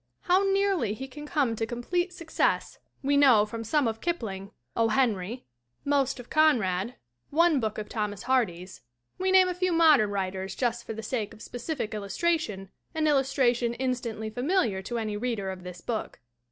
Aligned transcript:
How 0.21 0.41
nearly 0.41 0.95
he 0.95 1.07
can 1.07 1.27
come 1.27 1.55
to 1.55 1.67
complete 1.67 2.11
success 2.11 2.79
we 3.03 3.15
know 3.17 3.45
from 3.45 3.63
some 3.63 3.87
of 3.87 4.01
Kipling, 4.01 4.49
O. 4.75 4.87
Henry, 4.87 5.45
most 5.85 6.19
of 6.19 6.25
8 6.25 6.31
THE 6.31 6.39
WOMEN 6.39 6.55
WHO 6.55 6.59
MAKE 6.59 6.65
OUR 6.65 6.73
NOVELS 6.81 6.81
Conrad, 6.81 6.95
one 7.53 7.59
book 7.59 7.77
of 7.77 7.87
Thomas 7.87 8.23
Hardy's 8.23 8.81
we 9.19 9.29
name 9.31 9.47
a 9.47 9.53
few 9.53 9.71
modern 9.71 10.09
writers 10.09 10.55
just 10.55 10.87
for 10.87 10.93
the 10.95 11.03
sake 11.03 11.35
of 11.35 11.43
specific 11.43 11.93
illus 11.93 12.17
tration 12.17 12.69
and 12.95 13.07
illustration 13.07 13.75
instantly 13.75 14.31
familiar 14.31 14.81
to 14.81 14.97
any 14.97 15.15
reader 15.17 15.51
of 15.51 15.61
this 15.63 15.81
book. 15.81 16.19